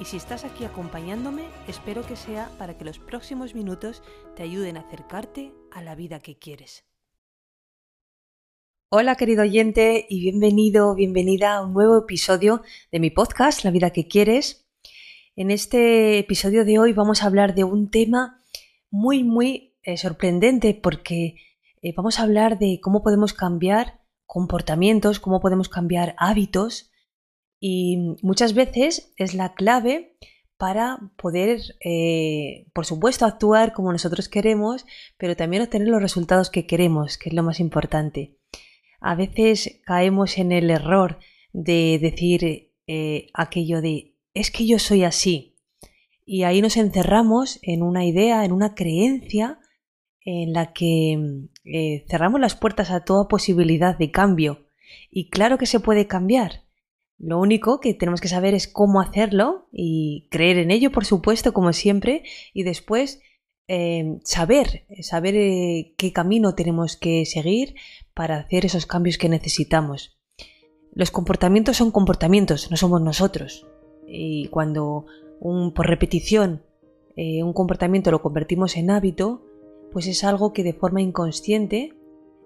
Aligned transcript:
y 0.00 0.04
si 0.04 0.16
estás 0.16 0.44
aquí 0.44 0.64
acompañándome, 0.64 1.44
espero 1.66 2.06
que 2.06 2.14
sea 2.14 2.50
para 2.58 2.78
que 2.78 2.84
los 2.84 2.98
próximos 2.98 3.54
minutos 3.54 4.02
te 4.36 4.44
ayuden 4.44 4.76
a 4.76 4.80
acercarte 4.80 5.52
a 5.72 5.82
la 5.82 5.94
vida 5.94 6.20
que 6.20 6.38
quieres. 6.38 6.84
Hola 8.90 9.16
querido 9.16 9.42
oyente 9.42 10.06
y 10.08 10.20
bienvenido, 10.20 10.94
bienvenida 10.94 11.56
a 11.56 11.62
un 11.62 11.74
nuevo 11.74 11.98
episodio 11.98 12.62
de 12.92 13.00
mi 13.00 13.10
podcast, 13.10 13.64
La 13.64 13.70
vida 13.70 13.90
que 13.90 14.06
quieres. 14.06 14.68
En 15.36 15.50
este 15.50 16.18
episodio 16.18 16.64
de 16.64 16.78
hoy 16.78 16.92
vamos 16.92 17.22
a 17.22 17.26
hablar 17.26 17.54
de 17.54 17.64
un 17.64 17.90
tema 17.90 18.40
muy, 18.90 19.24
muy 19.24 19.76
eh, 19.82 19.96
sorprendente 19.96 20.74
porque 20.74 21.34
eh, 21.82 21.92
vamos 21.96 22.18
a 22.18 22.22
hablar 22.22 22.58
de 22.58 22.78
cómo 22.80 23.02
podemos 23.02 23.34
cambiar 23.34 24.00
comportamientos, 24.26 25.20
cómo 25.20 25.40
podemos 25.40 25.68
cambiar 25.68 26.14
hábitos 26.18 26.87
y 27.60 28.16
muchas 28.22 28.54
veces 28.54 29.12
es 29.16 29.34
la 29.34 29.54
clave 29.54 30.16
para 30.56 30.98
poder, 31.16 31.60
eh, 31.84 32.66
por 32.72 32.84
supuesto, 32.84 33.24
actuar 33.24 33.72
como 33.72 33.92
nosotros 33.92 34.28
queremos, 34.28 34.86
pero 35.16 35.36
también 35.36 35.62
obtener 35.62 35.88
los 35.88 36.02
resultados 36.02 36.50
que 36.50 36.66
queremos, 36.66 37.16
que 37.16 37.28
es 37.28 37.34
lo 37.34 37.44
más 37.44 37.60
importante. 37.60 38.36
A 39.00 39.14
veces 39.14 39.80
caemos 39.84 40.36
en 40.38 40.50
el 40.50 40.70
error 40.70 41.20
de 41.52 41.98
decir 42.00 42.72
eh, 42.86 43.26
aquello 43.34 43.80
de 43.80 44.16
es 44.34 44.50
que 44.50 44.66
yo 44.66 44.78
soy 44.78 45.04
así. 45.04 45.56
Y 46.24 46.42
ahí 46.42 46.60
nos 46.60 46.76
encerramos 46.76 47.58
en 47.62 47.82
una 47.82 48.04
idea, 48.04 48.44
en 48.44 48.52
una 48.52 48.74
creencia 48.74 49.60
en 50.24 50.52
la 50.52 50.72
que 50.72 51.48
eh, 51.64 52.04
cerramos 52.10 52.40
las 52.40 52.54
puertas 52.54 52.90
a 52.90 53.04
toda 53.04 53.28
posibilidad 53.28 53.96
de 53.96 54.10
cambio. 54.10 54.66
Y 55.10 55.30
claro 55.30 55.56
que 55.56 55.66
se 55.66 55.80
puede 55.80 56.06
cambiar, 56.06 56.64
lo 57.18 57.40
único 57.40 57.80
que 57.80 57.94
tenemos 57.94 58.20
que 58.20 58.28
saber 58.28 58.54
es 58.54 58.68
cómo 58.68 59.00
hacerlo 59.00 59.66
y 59.72 60.28
creer 60.30 60.58
en 60.58 60.70
ello, 60.70 60.92
por 60.92 61.04
supuesto, 61.04 61.52
como 61.52 61.72
siempre, 61.72 62.22
y 62.54 62.62
después 62.62 63.20
eh, 63.66 64.18
saber, 64.22 64.84
saber 65.02 65.34
eh, 65.34 65.94
qué 65.96 66.12
camino 66.12 66.54
tenemos 66.54 66.96
que 66.96 67.26
seguir 67.26 67.74
para 68.14 68.38
hacer 68.38 68.64
esos 68.64 68.86
cambios 68.86 69.18
que 69.18 69.28
necesitamos. 69.28 70.18
Los 70.92 71.10
comportamientos 71.10 71.76
son 71.76 71.90
comportamientos, 71.90 72.70
no 72.70 72.76
somos 72.76 73.02
nosotros. 73.02 73.66
Y 74.06 74.48
cuando 74.48 75.06
un, 75.40 75.72
por 75.74 75.86
repetición 75.86 76.62
eh, 77.20 77.42
un 77.42 77.52
comportamiento 77.52 78.12
lo 78.12 78.22
convertimos 78.22 78.76
en 78.76 78.92
hábito, 78.92 79.42
pues 79.90 80.06
es 80.06 80.22
algo 80.22 80.52
que 80.52 80.62
de 80.62 80.72
forma 80.72 81.02
inconsciente 81.02 81.94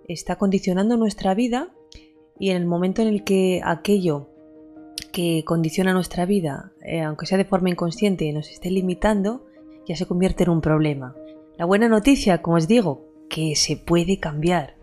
está 0.09 0.37
condicionando 0.37 0.97
nuestra 0.97 1.35
vida 1.35 1.75
y 2.39 2.51
en 2.51 2.57
el 2.57 2.65
momento 2.65 3.03
en 3.03 3.09
el 3.09 3.23
que 3.23 3.61
aquello 3.63 4.31
que 5.05 5.45
condiciona 5.45 5.93
nuestra 5.93 6.27
vida, 6.27 6.73
eh, 6.85 7.03
aunque 7.03 7.27
sea 7.27 7.39
de 7.39 7.45
forma 7.45 7.71
inconsciente, 7.71 8.25
y 8.25 8.33
nos 8.33 8.51
esté 8.51 8.71
limitando, 8.71 9.45
ya 9.87 9.97
se 9.97 10.07
convierte 10.07 10.45
en 10.45 10.51
un 10.51 10.61
problema. 10.61 11.17
La 11.57 11.65
buena 11.65 11.89
noticia, 11.89 12.43
como 12.43 12.57
os 12.57 12.69
digo, 12.69 13.05
que 13.29 13.57
se 13.57 13.77
puede 13.77 14.19
cambiar. 14.19 14.77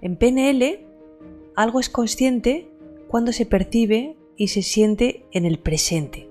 En 0.00 0.16
PNL, 0.16 0.86
algo 1.54 1.80
es 1.80 1.88
consciente 1.88 2.68
cuando 3.08 3.32
se 3.32 3.46
percibe 3.46 4.16
y 4.36 4.48
se 4.48 4.62
siente 4.62 5.24
en 5.32 5.44
el 5.44 5.58
presente. 5.58 6.28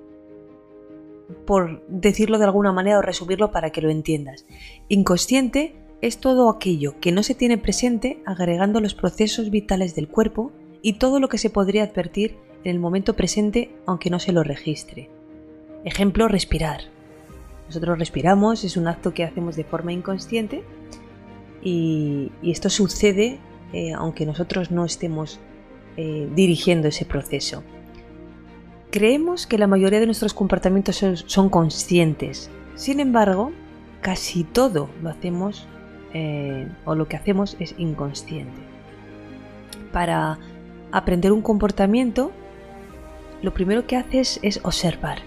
Por 1.45 1.85
decirlo 1.87 2.37
de 2.37 2.45
alguna 2.45 2.71
manera 2.71 2.99
o 2.99 3.01
resumirlo 3.01 3.51
para 3.51 3.71
que 3.71 3.81
lo 3.81 3.89
entiendas. 3.89 4.45
Inconsciente 4.87 5.75
es 6.01 6.19
todo 6.19 6.49
aquello 6.49 6.99
que 6.99 7.11
no 7.11 7.23
se 7.23 7.35
tiene 7.35 7.57
presente 7.57 8.21
agregando 8.25 8.79
los 8.79 8.93
procesos 8.93 9.49
vitales 9.49 9.95
del 9.95 10.07
cuerpo 10.07 10.51
y 10.81 10.93
todo 10.93 11.19
lo 11.19 11.29
que 11.29 11.39
se 11.39 11.49
podría 11.49 11.83
advertir 11.83 12.37
en 12.65 12.71
el 12.71 12.79
momento 12.79 13.15
presente 13.15 13.71
aunque 13.85 14.09
no 14.09 14.19
se 14.19 14.33
lo 14.33 14.43
registre. 14.43 15.09
Ejemplo, 15.85 16.27
respirar. 16.27 16.81
Nosotros 17.67 17.97
respiramos, 17.97 18.63
es 18.63 18.75
un 18.75 18.87
acto 18.87 19.13
que 19.13 19.23
hacemos 19.23 19.55
de 19.55 19.63
forma 19.63 19.93
inconsciente 19.93 20.63
y, 21.63 22.31
esto 22.43 22.69
sucede 22.69 23.39
eh, 23.71 23.93
aunque 23.93 24.25
nosotros 24.25 24.71
no 24.71 24.83
estemos 24.83 25.39
eh, 25.95 26.27
dirigiendo 26.35 26.87
ese 26.87 27.05
proceso. 27.05 27.63
Creemos 28.91 29.45
que 29.45 29.57
la 29.57 29.67
mayoría 29.67 29.99
de 29.99 30.05
nuestros 30.05 30.33
comportamientos 30.33 31.03
son, 31.25 31.49
conscientes, 31.49 32.49
sin 32.75 32.99
embargo, 32.99 33.51
casi 34.01 34.43
todo 34.43 34.89
lo 35.03 35.09
hacemos 35.09 35.67
eh, 36.13 36.67
o 36.85 36.95
lo 36.95 37.07
que 37.07 37.17
hacemos 37.17 37.57
es 37.59 37.75
inconsciente. 37.77 38.61
Para 39.91 40.39
aprender 40.91 41.31
un 41.31 41.41
comportamiento 41.41 42.31
lo 43.41 43.53
primero 43.53 43.85
que 43.85 43.95
haces 43.95 44.39
es 44.41 44.59
observar. 44.63 45.19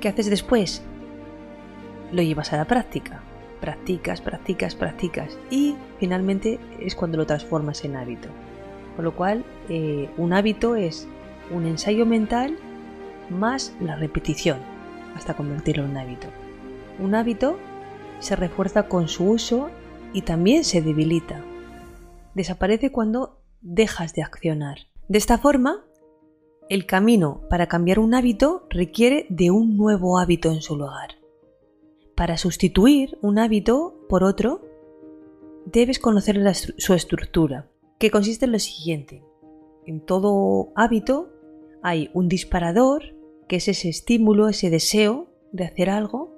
¿Qué 0.00 0.08
haces 0.08 0.30
después? 0.30 0.82
Lo 2.12 2.22
llevas 2.22 2.52
a 2.52 2.56
la 2.56 2.66
práctica. 2.66 3.22
Practicas, 3.60 4.20
practicas, 4.20 4.74
practicas 4.74 5.38
y 5.50 5.74
finalmente 5.98 6.60
es 6.80 6.94
cuando 6.94 7.18
lo 7.18 7.26
transformas 7.26 7.84
en 7.84 7.96
hábito. 7.96 8.28
Con 8.94 9.04
lo 9.04 9.16
cual, 9.16 9.44
eh, 9.68 10.08
un 10.16 10.32
hábito 10.32 10.76
es 10.76 11.08
un 11.50 11.66
ensayo 11.66 12.06
mental 12.06 12.56
más 13.30 13.74
la 13.80 13.96
repetición 13.96 14.58
hasta 15.16 15.34
convertirlo 15.34 15.84
en 15.84 15.96
hábito. 15.96 16.28
Un 16.98 17.14
hábito 17.14 17.58
se 18.20 18.36
refuerza 18.36 18.84
con 18.84 19.08
su 19.08 19.28
uso 19.28 19.70
y 20.12 20.22
también 20.22 20.64
se 20.64 20.82
debilita. 20.82 21.42
Desaparece 22.34 22.92
cuando 22.92 23.40
dejas 23.60 24.14
de 24.14 24.22
accionar. 24.22 24.78
De 25.08 25.18
esta 25.18 25.38
forma, 25.38 25.84
el 26.68 26.84
camino 26.84 27.42
para 27.48 27.66
cambiar 27.66 27.98
un 27.98 28.14
hábito 28.14 28.66
requiere 28.68 29.26
de 29.30 29.50
un 29.50 29.76
nuevo 29.76 30.18
hábito 30.18 30.50
en 30.50 30.60
su 30.60 30.76
lugar. 30.76 31.16
Para 32.14 32.36
sustituir 32.36 33.16
un 33.22 33.38
hábito 33.38 34.04
por 34.08 34.22
otro, 34.22 34.60
debes 35.64 35.98
conocer 35.98 36.38
su 36.54 36.94
estructura, 36.94 37.70
que 37.98 38.10
consiste 38.10 38.44
en 38.44 38.52
lo 38.52 38.58
siguiente. 38.58 39.24
En 39.86 40.04
todo 40.04 40.72
hábito 40.74 41.30
hay 41.82 42.10
un 42.12 42.28
disparador, 42.28 43.14
que 43.48 43.56
es 43.56 43.68
ese 43.68 43.88
estímulo, 43.88 44.48
ese 44.48 44.68
deseo 44.68 45.30
de 45.52 45.64
hacer 45.64 45.88
algo. 45.88 46.34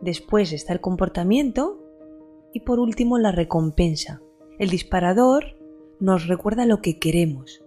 Después 0.00 0.52
está 0.52 0.74
el 0.74 0.80
comportamiento 0.80 1.82
y 2.52 2.60
por 2.60 2.78
último 2.78 3.18
la 3.18 3.32
recompensa. 3.32 4.22
El 4.58 4.70
disparador 4.70 5.56
nos 5.98 6.28
recuerda 6.28 6.66
lo 6.66 6.80
que 6.80 6.98
queremos, 6.98 7.65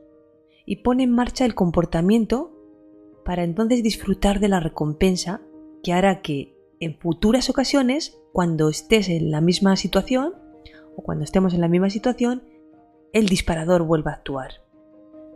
y 0.69 0.75
pone 0.75 1.01
en 1.01 1.09
marcha 1.09 1.45
el 1.45 1.55
comportamiento 1.55 2.51
para 3.25 3.43
entonces 3.43 3.81
disfrutar 3.81 4.39
de 4.39 4.49
la 4.49 4.59
recompensa 4.59 5.41
que 5.81 5.93
hará 5.93 6.21
que 6.21 6.55
en 6.79 6.95
futuras 6.95 7.49
ocasiones, 7.49 8.21
cuando 8.33 8.69
estés 8.69 9.09
en 9.09 9.31
la 9.31 9.41
misma 9.41 9.75
situación 9.77 10.35
o 10.95 11.01
cuando 11.01 11.23
estemos 11.23 11.55
en 11.55 11.61
la 11.61 11.67
misma 11.67 11.89
situación, 11.89 12.43
el 13.13 13.25
disparador 13.25 13.81
vuelva 13.81 14.11
a 14.11 14.13
actuar. 14.13 14.61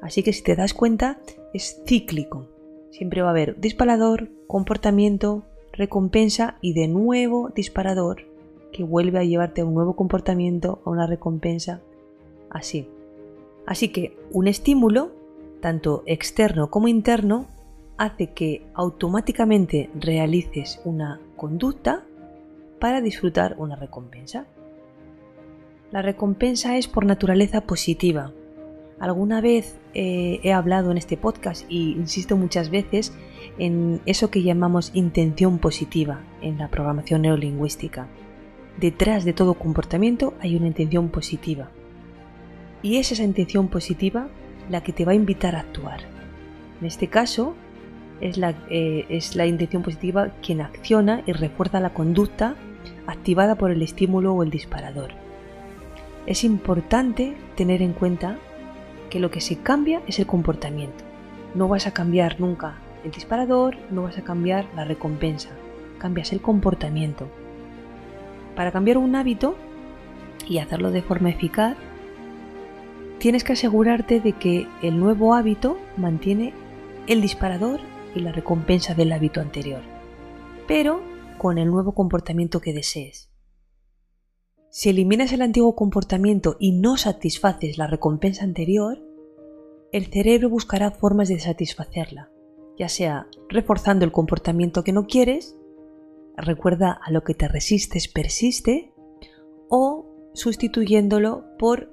Así 0.03 0.21
que 0.21 0.33
si 0.33 0.43
te 0.43 0.55
das 0.55 0.75
cuenta, 0.75 1.19
es 1.51 1.81
cíclico. 1.83 2.45
Siempre 2.91 3.23
va 3.23 3.29
a 3.29 3.31
haber 3.31 3.59
disparador, 3.59 4.29
comportamiento, 4.45 5.45
recompensa 5.71 6.59
y 6.61 6.73
de 6.73 6.87
nuevo 6.87 7.49
disparador 7.49 8.27
que 8.71 8.83
vuelve 8.83 9.17
a 9.17 9.23
llevarte 9.23 9.61
a 9.61 9.65
un 9.65 9.73
nuevo 9.73 9.95
comportamiento, 9.95 10.79
a 10.85 10.91
una 10.91 11.07
recompensa, 11.07 11.81
así. 12.51 12.87
Así 13.65 13.89
que 13.89 14.15
un 14.31 14.47
estímulo 14.47 15.22
tanto 15.63 16.03
externo 16.07 16.69
como 16.69 16.89
interno, 16.89 17.47
hace 17.97 18.33
que 18.33 18.65
automáticamente 18.73 19.89
realices 19.95 20.81
una 20.83 21.21
conducta 21.37 22.03
para 22.81 22.99
disfrutar 22.99 23.55
una 23.57 23.77
recompensa. 23.77 24.45
La 25.89 26.01
recompensa 26.01 26.77
es 26.77 26.89
por 26.89 27.05
naturaleza 27.05 27.61
positiva. 27.61 28.33
Alguna 28.99 29.39
vez 29.39 29.79
eh, 29.93 30.41
he 30.43 30.51
hablado 30.51 30.91
en 30.91 30.97
este 30.97 31.15
podcast 31.15 31.65
y 31.69 31.93
insisto 31.93 32.35
muchas 32.35 32.69
veces 32.69 33.13
en 33.57 34.01
eso 34.05 34.29
que 34.29 34.43
llamamos 34.43 34.91
intención 34.93 35.59
positiva 35.59 36.19
en 36.41 36.57
la 36.57 36.67
programación 36.67 37.21
neurolingüística. 37.21 38.09
Detrás 38.81 39.23
de 39.23 39.31
todo 39.31 39.53
comportamiento 39.53 40.33
hay 40.41 40.57
una 40.57 40.67
intención 40.67 41.07
positiva. 41.07 41.71
Y 42.81 42.97
es 42.97 43.13
esa 43.13 43.23
intención 43.23 43.69
positiva 43.69 44.27
la 44.69 44.81
que 44.81 44.93
te 44.93 45.05
va 45.05 45.11
a 45.11 45.15
invitar 45.15 45.55
a 45.55 45.61
actuar. 45.61 46.01
En 46.79 46.87
este 46.87 47.07
caso, 47.07 47.55
es 48.21 48.37
la, 48.37 48.53
eh, 48.69 49.05
es 49.09 49.35
la 49.35 49.45
intención 49.45 49.83
positiva 49.83 50.29
quien 50.41 50.61
acciona 50.61 51.23
y 51.25 51.33
refuerza 51.33 51.79
la 51.79 51.93
conducta 51.93 52.55
activada 53.07 53.55
por 53.55 53.71
el 53.71 53.81
estímulo 53.81 54.33
o 54.33 54.43
el 54.43 54.49
disparador. 54.49 55.11
Es 56.25 56.43
importante 56.43 57.35
tener 57.55 57.81
en 57.81 57.93
cuenta 57.93 58.37
que 59.09 59.19
lo 59.19 59.29
que 59.29 59.41
se 59.41 59.57
cambia 59.57 60.01
es 60.07 60.19
el 60.19 60.25
comportamiento. 60.25 61.03
No 61.53 61.67
vas 61.67 61.85
a 61.85 61.91
cambiar 61.91 62.39
nunca 62.39 62.75
el 63.03 63.11
disparador, 63.11 63.77
no 63.91 64.03
vas 64.03 64.17
a 64.17 64.23
cambiar 64.23 64.65
la 64.75 64.85
recompensa, 64.85 65.49
cambias 65.97 66.31
el 66.31 66.41
comportamiento. 66.41 67.27
Para 68.55 68.71
cambiar 68.71 68.97
un 68.97 69.15
hábito 69.15 69.55
y 70.47 70.59
hacerlo 70.59 70.91
de 70.91 71.01
forma 71.01 71.29
eficaz, 71.29 71.75
tienes 73.23 73.45
que 73.45 73.53
asegurarte 73.53 74.19
de 74.19 74.33
que 74.33 74.67
el 74.81 74.99
nuevo 74.99 75.33
hábito 75.33 75.77
mantiene 75.95 76.53
el 77.07 77.21
disparador 77.21 77.79
y 78.13 78.19
la 78.19 78.33
recompensa 78.33 78.95
del 78.95 79.13
hábito 79.13 79.39
anterior, 79.39 79.79
pero 80.67 81.01
con 81.37 81.57
el 81.57 81.71
nuevo 81.71 81.95
comportamiento 81.95 82.59
que 82.59 82.73
desees. 82.73 83.31
Si 84.69 84.89
eliminas 84.89 85.31
el 85.31 85.41
antiguo 85.41 85.73
comportamiento 85.73 86.57
y 86.59 86.73
no 86.73 86.97
satisfaces 86.97 87.77
la 87.77 87.87
recompensa 87.87 88.43
anterior, 88.43 89.01
el 89.93 90.07
cerebro 90.07 90.49
buscará 90.49 90.91
formas 90.91 91.29
de 91.29 91.39
satisfacerla, 91.39 92.29
ya 92.77 92.89
sea 92.89 93.27
reforzando 93.47 94.03
el 94.03 94.11
comportamiento 94.11 94.83
que 94.83 94.91
no 94.91 95.07
quieres, 95.07 95.55
recuerda 96.35 96.91
a 97.01 97.09
lo 97.09 97.23
que 97.23 97.35
te 97.35 97.47
resistes 97.47 98.09
persiste, 98.09 98.91
o 99.69 100.13
sustituyéndolo 100.33 101.45
por 101.57 101.92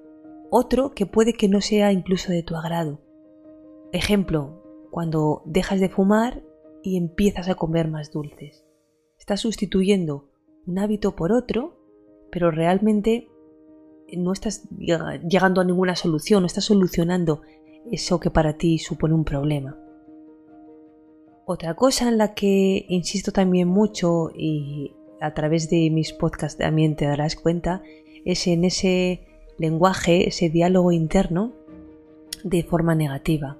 otro 0.50 0.92
que 0.92 1.06
puede 1.06 1.34
que 1.34 1.48
no 1.48 1.60
sea 1.60 1.92
incluso 1.92 2.32
de 2.32 2.42
tu 2.42 2.56
agrado. 2.56 3.00
Ejemplo, 3.92 4.62
cuando 4.90 5.42
dejas 5.46 5.80
de 5.80 5.88
fumar 5.88 6.42
y 6.82 6.96
empiezas 6.96 7.48
a 7.48 7.54
comer 7.54 7.88
más 7.88 8.10
dulces. 8.10 8.64
Estás 9.18 9.40
sustituyendo 9.40 10.28
un 10.66 10.78
hábito 10.78 11.14
por 11.14 11.32
otro, 11.32 11.78
pero 12.30 12.50
realmente 12.50 13.28
no 14.16 14.32
estás 14.32 14.68
llegando 14.78 15.60
a 15.60 15.64
ninguna 15.64 15.94
solución, 15.94 16.42
no 16.42 16.46
estás 16.46 16.64
solucionando 16.64 17.42
eso 17.90 18.20
que 18.20 18.30
para 18.30 18.56
ti 18.56 18.78
supone 18.78 19.14
un 19.14 19.24
problema. 19.24 19.78
Otra 21.46 21.74
cosa 21.74 22.08
en 22.08 22.18
la 22.18 22.34
que 22.34 22.86
insisto 22.88 23.32
también 23.32 23.68
mucho 23.68 24.30
y 24.34 24.94
a 25.20 25.34
través 25.34 25.68
de 25.68 25.90
mis 25.90 26.12
podcasts 26.12 26.58
también 26.58 26.96
te 26.96 27.06
darás 27.06 27.36
cuenta 27.36 27.82
es 28.24 28.46
en 28.46 28.64
ese 28.64 29.26
lenguaje, 29.60 30.26
ese 30.26 30.48
diálogo 30.48 30.90
interno 30.90 31.52
de 32.42 32.62
forma 32.62 32.94
negativa. 32.94 33.58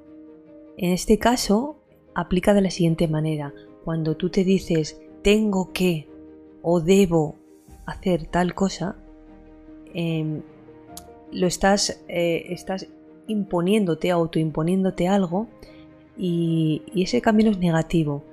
En 0.79 0.93
este 0.93 1.19
caso, 1.19 1.77
aplica 2.15 2.55
de 2.55 2.63
la 2.63 2.71
siguiente 2.71 3.07
manera. 3.07 3.53
Cuando 3.85 4.17
tú 4.17 4.31
te 4.31 4.43
dices 4.43 5.01
tengo 5.23 5.73
que 5.75 6.09
o 6.63 6.81
debo 6.81 7.37
hacer 7.85 8.25
tal 8.25 8.55
cosa, 8.55 8.97
em, 9.93 10.41
lo 11.33 11.47
estás, 11.47 12.03
eh, 12.09 12.47
estás 12.49 12.87
imponiéndote, 13.27 14.11
autoimponiéndote 14.11 15.07
algo 15.07 15.49
y, 16.17 16.83
y 16.95 17.03
ese 17.03 17.21
camino 17.21 17.51
es 17.51 17.59
negativo. 17.59 18.25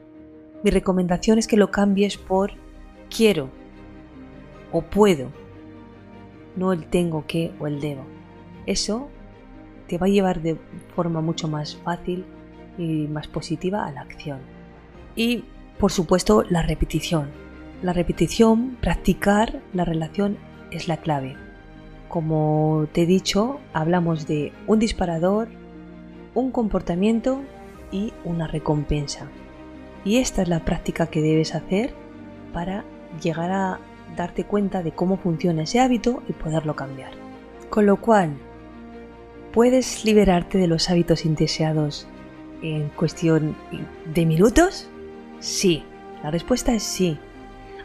Mi 0.64 0.72
recomendación 0.72 1.38
es 1.38 1.48
que 1.48 1.58
lo 1.58 1.70
cambies 1.70 2.18
por 2.18 2.52
quiero 3.10 3.50
o 4.72 4.82
puedo, 4.82 5.32
no 6.58 6.74
el 6.74 6.86
tengo 6.88 7.26
que 7.26 7.54
o 7.60 7.68
el 7.68 7.80
debo. 7.80 8.04
Eso 8.66 9.08
te 9.88 9.98
va 9.98 10.08
a 10.08 10.10
llevar 10.10 10.42
de 10.42 10.58
forma 10.96 11.22
mucho 11.22 11.48
más 11.48 11.78
fácil 11.78 12.26
y 12.78 13.08
más 13.08 13.28
positiva 13.28 13.86
a 13.86 13.92
la 13.92 14.02
acción. 14.02 14.40
Y 15.16 15.46
por 15.80 15.92
supuesto 15.92 16.44
la 16.50 16.62
repetición. 16.62 17.30
La 17.82 17.94
repetición, 17.94 18.78
practicar 18.82 19.62
la 19.74 19.86
relación 19.86 20.38
es 20.72 20.88
la 20.88 20.98
clave. 20.98 21.38
Como 22.10 22.88
te 22.92 23.04
he 23.04 23.06
dicho, 23.06 23.60
hablamos 23.74 24.28
de 24.28 24.52
un 24.66 24.80
disparador, 24.80 25.50
un 26.34 26.52
comportamiento 26.52 27.42
y 27.92 28.14
una 28.26 28.48
recompensa. 28.48 29.28
Y 30.04 30.18
esta 30.18 30.42
es 30.42 30.48
la 30.48 30.66
práctica 30.66 31.08
que 31.08 31.22
debes 31.22 31.54
hacer 31.54 31.94
para 32.54 32.84
llegar 33.22 33.52
a 33.52 33.80
darte 34.16 34.46
cuenta 34.46 34.84
de 34.84 34.92
cómo 34.92 35.18
funciona 35.18 35.64
ese 35.64 35.80
hábito 35.80 36.24
y 36.28 36.34
poderlo 36.34 36.76
cambiar. 36.76 37.12
Con 37.70 37.86
lo 37.86 37.98
cual, 37.98 38.38
¿puedes 39.52 40.06
liberarte 40.06 40.58
de 40.58 40.68
los 40.68 40.90
hábitos 40.90 41.26
indeseados 41.26 42.08
en 42.62 42.90
cuestión 42.90 43.56
de 44.14 44.26
minutos? 44.26 44.90
Sí, 45.40 45.84
la 46.24 46.32
respuesta 46.32 46.74
es 46.74 46.84
sí. 46.84 47.18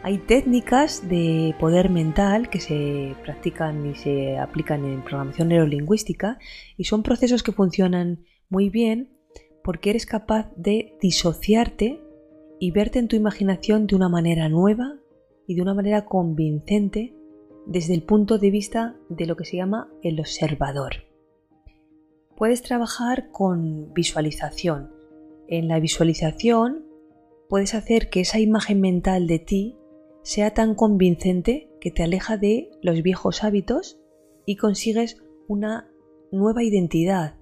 Hay 0.01 0.17
técnicas 0.17 1.07
de 1.07 1.55
poder 1.59 1.89
mental 1.89 2.49
que 2.49 2.59
se 2.59 3.15
practican 3.23 3.85
y 3.85 3.95
se 3.95 4.37
aplican 4.37 4.83
en 4.83 5.01
programación 5.01 5.47
neurolingüística 5.47 6.39
y 6.75 6.83
son 6.83 7.03
procesos 7.03 7.41
que 7.41 7.53
funcionan 7.53 8.25
muy 8.49 8.69
bien 8.69 9.13
porque 9.63 9.91
eres 9.91 10.05
capaz 10.05 10.51
de 10.57 10.97
disociarte 11.01 12.01
y 12.59 12.71
verte 12.71 12.99
en 12.99 13.07
tu 13.07 13.15
imaginación 13.15 13.87
de 13.87 13.95
una 13.95 14.09
manera 14.09 14.49
nueva 14.49 14.97
y 15.47 15.55
de 15.55 15.61
una 15.61 15.73
manera 15.73 16.05
convincente 16.05 17.15
desde 17.65 17.93
el 17.93 18.03
punto 18.03 18.37
de 18.37 18.51
vista 18.51 18.97
de 19.09 19.25
lo 19.25 19.35
que 19.35 19.45
se 19.45 19.57
llama 19.57 19.91
el 20.01 20.19
observador. 20.19 21.05
Puedes 22.35 22.61
trabajar 22.61 23.29
con 23.31 23.93
visualización. 23.93 24.91
En 25.47 25.67
la 25.67 25.79
visualización 25.79 26.85
puedes 27.49 27.75
hacer 27.75 28.09
que 28.09 28.21
esa 28.21 28.39
imagen 28.39 28.81
mental 28.81 29.27
de 29.27 29.39
ti 29.39 29.77
sea 30.23 30.53
tan 30.53 30.75
convincente 30.75 31.69
que 31.79 31.91
te 31.91 32.03
aleja 32.03 32.37
de 32.37 32.71
los 32.81 33.01
viejos 33.03 33.43
hábitos 33.43 33.99
y 34.45 34.55
consigues 34.55 35.23
una 35.47 35.89
nueva 36.31 36.63
identidad. 36.63 37.35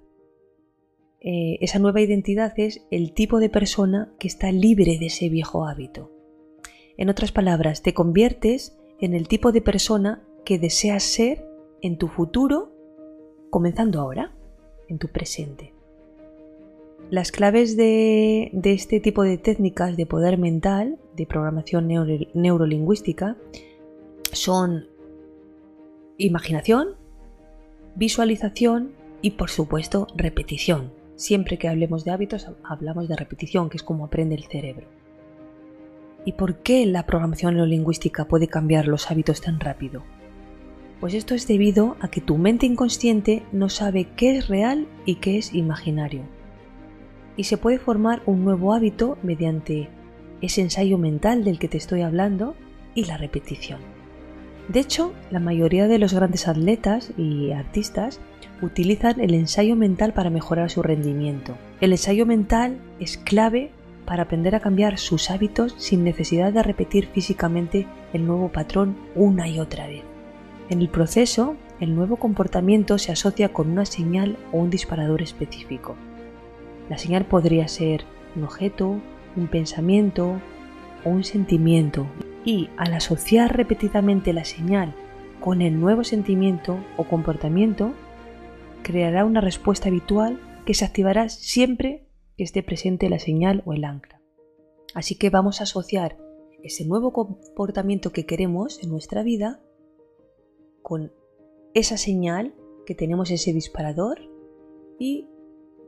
Eh, 1.21 1.59
esa 1.61 1.79
nueva 1.79 2.01
identidad 2.01 2.53
es 2.57 2.85
el 2.89 3.13
tipo 3.13 3.39
de 3.39 3.49
persona 3.49 4.13
que 4.19 4.27
está 4.27 4.51
libre 4.51 4.97
de 4.99 5.05
ese 5.05 5.29
viejo 5.29 5.65
hábito. 5.65 6.11
En 6.97 7.09
otras 7.09 7.31
palabras, 7.31 7.81
te 7.81 7.93
conviertes 7.93 8.77
en 8.99 9.13
el 9.13 9.27
tipo 9.27 9.51
de 9.51 9.61
persona 9.61 10.23
que 10.45 10.59
deseas 10.59 11.03
ser 11.03 11.45
en 11.81 11.97
tu 11.97 12.07
futuro, 12.07 12.71
comenzando 13.49 13.99
ahora, 13.99 14.33
en 14.87 14.99
tu 14.99 15.07
presente. 15.07 15.73
Las 17.09 17.31
claves 17.31 17.75
de, 17.75 18.51
este 18.63 18.99
tipo 18.99 19.23
de 19.23 19.37
técnicas 19.37 19.97
de 19.97 20.05
poder 20.05 20.37
mental, 20.37 20.97
de 21.15 21.25
programación 21.25 21.87
neurolingüística, 22.33 23.35
son 24.31 24.87
imaginación, 26.17 26.95
visualización 27.95 28.91
y 29.21 29.31
por 29.31 29.49
supuesto 29.49 30.07
repetición. 30.15 30.93
Siempre 31.15 31.57
que 31.57 31.67
hablemos 31.67 32.05
de 32.05 32.11
hábitos 32.11 32.47
hablamos 32.63 33.07
de 33.07 33.15
repetición, 33.15 33.69
que 33.69 33.77
es 33.77 33.83
como 33.83 34.05
aprende 34.05 34.35
el 34.35 34.45
cerebro. 34.45 34.87
¿Y 36.25 36.33
por 36.33 36.57
qué 36.57 36.85
la 36.85 37.05
programación 37.05 37.55
neurolingüística 37.55 38.25
puede 38.25 38.47
cambiar 38.47 38.87
los 38.87 39.09
hábitos 39.09 39.41
tan 39.41 39.59
rápido? 39.59 40.03
Pues 40.99 41.15
esto 41.15 41.33
es 41.33 41.47
debido 41.47 41.97
a 41.99 42.09
que 42.09 42.21
tu 42.21 42.37
mente 42.37 42.67
inconsciente 42.67 43.41
no 43.51 43.69
sabe 43.69 44.07
qué 44.15 44.37
es 44.37 44.47
real 44.47 44.87
y 45.05 45.15
qué 45.15 45.39
es 45.39 45.53
imaginario. 45.53 46.21
Y 47.37 47.45
se 47.45 47.57
puede 47.57 47.79
formar 47.79 48.21
un 48.27 48.43
nuevo 48.43 48.73
hábito 48.73 49.17
mediante 49.23 49.89
ese 50.41 50.61
ensayo 50.61 50.99
mental 50.99 51.43
del 51.43 51.57
que 51.57 51.67
te 51.67 51.77
estoy 51.77 52.01
hablando 52.01 52.55
y 52.93 53.05
la 53.05 53.17
repetición. 53.17 53.79
De 54.67 54.79
hecho, 54.79 55.13
la 55.31 55.39
mayoría 55.39 55.87
de 55.87 55.97
los 55.97 56.13
grandes 56.13 56.47
atletas 56.47 57.11
y 57.17 57.51
artistas 57.51 58.19
utilizan 58.61 59.19
el 59.19 59.33
ensayo 59.33 59.75
mental 59.75 60.13
para 60.13 60.29
mejorar 60.29 60.69
su 60.69 60.83
rendimiento. 60.83 61.57
El 61.79 61.93
ensayo 61.93 62.27
mental 62.27 62.77
es 62.99 63.17
clave 63.17 63.71
para 64.11 64.23
aprender 64.23 64.55
a 64.55 64.59
cambiar 64.59 64.97
sus 64.99 65.31
hábitos 65.31 65.73
sin 65.77 66.03
necesidad 66.03 66.51
de 66.51 66.61
repetir 66.61 67.07
físicamente 67.13 67.87
el 68.11 68.27
nuevo 68.27 68.49
patrón 68.49 68.97
una 69.15 69.47
y 69.47 69.57
otra 69.57 69.87
vez. 69.87 70.03
En 70.69 70.81
el 70.81 70.89
proceso, 70.89 71.55
el 71.79 71.95
nuevo 71.95 72.17
comportamiento 72.17 72.97
se 72.97 73.13
asocia 73.13 73.53
con 73.53 73.71
una 73.71 73.85
señal 73.85 74.37
o 74.51 74.57
un 74.57 74.69
disparador 74.69 75.21
específico. 75.21 75.95
La 76.89 76.97
señal 76.97 77.23
podría 77.23 77.69
ser 77.69 78.03
un 78.35 78.43
objeto, 78.43 78.99
un 79.37 79.47
pensamiento 79.47 80.41
o 81.05 81.09
un 81.09 81.23
sentimiento 81.23 82.05
y 82.43 82.69
al 82.75 82.93
asociar 82.93 83.55
repetidamente 83.55 84.33
la 84.33 84.43
señal 84.43 84.93
con 85.39 85.61
el 85.61 85.79
nuevo 85.79 86.03
sentimiento 86.03 86.83
o 86.97 87.05
comportamiento, 87.05 87.93
creará 88.83 89.23
una 89.23 89.39
respuesta 89.39 89.87
habitual 89.87 90.37
que 90.65 90.73
se 90.73 90.83
activará 90.83 91.29
siempre 91.29 92.10
esté 92.37 92.63
presente 92.63 93.09
la 93.09 93.19
señal 93.19 93.63
o 93.65 93.73
el 93.73 93.83
ancla. 93.83 94.21
Así 94.93 95.15
que 95.15 95.29
vamos 95.29 95.59
a 95.59 95.63
asociar 95.63 96.17
ese 96.63 96.85
nuevo 96.85 97.13
comportamiento 97.13 98.11
que 98.11 98.25
queremos 98.25 98.81
en 98.83 98.89
nuestra 98.89 99.23
vida 99.23 99.61
con 100.81 101.11
esa 101.73 101.97
señal 101.97 102.53
que 102.85 102.95
tenemos 102.95 103.31
ese 103.31 103.53
disparador 103.53 104.19
y 104.99 105.27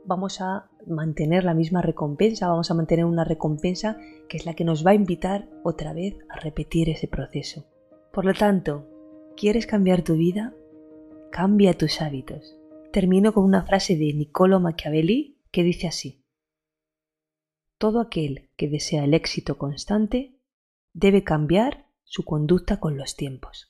vamos 0.06 0.40
a 0.40 0.70
mantener 0.86 1.44
la 1.44 1.54
misma 1.54 1.82
recompensa, 1.82 2.48
vamos 2.48 2.70
a 2.70 2.74
mantener 2.74 3.04
una 3.04 3.24
recompensa 3.24 3.98
que 4.28 4.36
es 4.36 4.46
la 4.46 4.54
que 4.54 4.64
nos 4.64 4.86
va 4.86 4.92
a 4.92 4.94
invitar 4.94 5.48
otra 5.62 5.92
vez 5.92 6.16
a 6.28 6.40
repetir 6.40 6.88
ese 6.90 7.08
proceso. 7.08 7.66
Por 8.12 8.24
lo 8.24 8.34
tanto, 8.34 8.86
¿quieres 9.36 9.66
cambiar 9.66 10.02
tu 10.02 10.14
vida? 10.14 10.54
Cambia 11.30 11.76
tus 11.76 12.00
hábitos. 12.00 12.56
Termino 12.92 13.32
con 13.32 13.44
una 13.44 13.64
frase 13.64 13.96
de 13.96 14.12
Niccolo 14.14 14.60
Machiavelli 14.60 15.38
que 15.50 15.64
dice 15.64 15.88
así. 15.88 16.23
Todo 17.78 18.00
aquel 18.00 18.50
que 18.56 18.68
desea 18.68 19.04
el 19.04 19.14
éxito 19.14 19.58
constante 19.58 20.38
debe 20.92 21.24
cambiar 21.24 21.86
su 22.04 22.24
conducta 22.24 22.78
con 22.78 22.96
los 22.96 23.16
tiempos. 23.16 23.68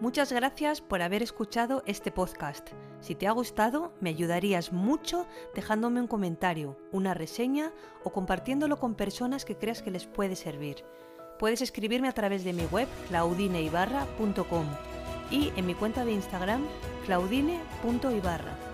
Muchas 0.00 0.32
gracias 0.32 0.80
por 0.80 1.02
haber 1.02 1.22
escuchado 1.22 1.82
este 1.86 2.10
podcast. 2.10 2.70
Si 3.00 3.14
te 3.14 3.26
ha 3.26 3.32
gustado, 3.32 3.94
me 4.00 4.10
ayudarías 4.10 4.72
mucho 4.72 5.26
dejándome 5.54 6.00
un 6.00 6.06
comentario, 6.06 6.76
una 6.92 7.14
reseña 7.14 7.72
o 8.02 8.12
compartiéndolo 8.12 8.78
con 8.78 8.94
personas 8.94 9.44
que 9.44 9.56
creas 9.56 9.82
que 9.82 9.90
les 9.90 10.06
puede 10.06 10.36
servir. 10.36 10.84
Puedes 11.38 11.62
escribirme 11.62 12.08
a 12.08 12.12
través 12.12 12.44
de 12.44 12.52
mi 12.52 12.64
web 12.66 12.88
claudineibarra.com 13.08 14.66
y 15.30 15.52
en 15.56 15.66
mi 15.66 15.74
cuenta 15.74 16.04
de 16.04 16.12
Instagram 16.12 16.64
claudine.ibarra. 17.06 18.73